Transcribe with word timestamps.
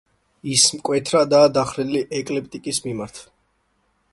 ის 0.53 0.63
მკვეთრადაა 0.77 1.51
დახრილი 1.57 2.01
ეკლიპტიკის 2.21 2.81
მიმართ. 2.87 3.21